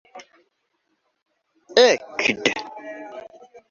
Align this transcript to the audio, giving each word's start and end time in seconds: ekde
ekde 1.79 2.53